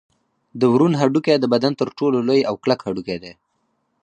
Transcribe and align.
د 0.59 0.61
ورون 0.73 0.93
هډوکی 1.01 1.35
د 1.39 1.45
بدن 1.53 1.73
تر 1.81 1.87
ټولو 1.97 2.17
لوی 2.27 2.41
او 2.49 2.55
کلک 2.63 2.79
هډوکی 2.87 3.17
دی 3.23 3.33